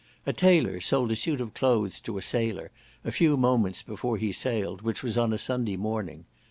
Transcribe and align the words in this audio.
A 0.25 0.33
tailor 0.33 0.81
sold 0.81 1.11
a 1.11 1.15
suit 1.15 1.39
of 1.39 1.53
clothes 1.53 1.99
to 1.99 2.17
a 2.17 2.23
sailor 2.23 2.71
a 3.05 3.11
few 3.11 3.37
moments 3.37 3.83
before 3.83 4.17
he 4.17 4.31
sailed, 4.31 4.81
which 4.81 5.03
was 5.03 5.15
on 5.15 5.31
a 5.31 5.37
Sunday 5.37 5.77
morning. 5.77 6.25